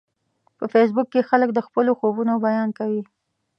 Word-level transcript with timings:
په 0.57 0.65
فېسبوک 0.73 1.07
کې 1.13 1.27
خلک 1.29 1.49
د 1.53 1.59
خپلو 1.67 1.91
خوبونو 1.99 2.33
بیان 2.45 2.69
کوي 2.79 3.01